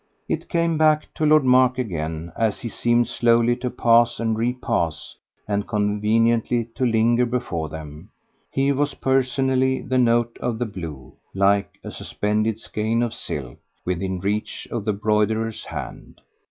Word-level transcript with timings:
It 0.27 0.49
came 0.49 0.79
back 0.79 1.13
to 1.13 1.27
Lord 1.27 1.43
Mark 1.45 1.77
again, 1.77 2.31
as 2.35 2.61
he 2.61 2.69
seemed 2.69 3.07
slowly 3.07 3.55
to 3.57 3.69
pass 3.69 4.19
and 4.19 4.35
repass 4.35 5.15
and 5.47 5.67
conveniently 5.67 6.69
to 6.73 6.87
linger 6.87 7.23
before 7.27 7.69
them; 7.69 8.09
he 8.49 8.71
was 8.71 8.95
personally 8.95 9.79
the 9.83 9.99
note 9.99 10.35
of 10.39 10.57
the 10.57 10.65
blue 10.65 11.13
like 11.35 11.73
a 11.83 11.91
suspended 11.91 12.57
skein 12.59 13.03
of 13.03 13.13
silk 13.13 13.59
within 13.85 14.19
reach 14.19 14.67
of 14.71 14.85
the 14.85 14.93
broiderer's 14.93 15.65
hand. 15.65 16.21